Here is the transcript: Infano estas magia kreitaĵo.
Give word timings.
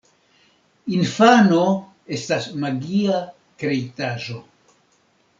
Infano 0.99 1.59
estas 2.17 2.47
magia 2.63 3.19
kreitaĵo. 3.65 4.39